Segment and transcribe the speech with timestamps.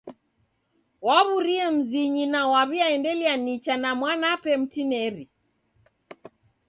[1.07, 5.25] Waw'urie mzinyi na waw'iaendelia nicha na mwanape mtinieri.